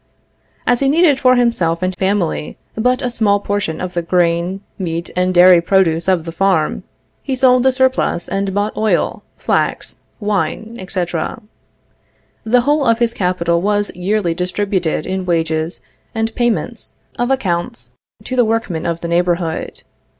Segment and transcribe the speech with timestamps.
[0.65, 5.11] As he needed for himself and family but a small portion of the grain, meat,
[5.15, 6.81] and dairy produce of the farm,
[7.21, 11.39] he sold the surplus and bought oil, flax, wine, etc.
[12.43, 15.81] The whole of his capital was yearly distributed in wages
[16.15, 17.91] and payments of accounts
[18.23, 19.83] to the workmen of the neighborhood.